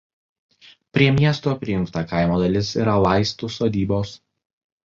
[0.97, 4.19] Prie miesto prijungta kaimo dalis yra Laistų Sodybos.